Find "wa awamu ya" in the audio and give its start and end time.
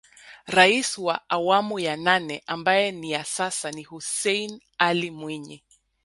0.97-1.97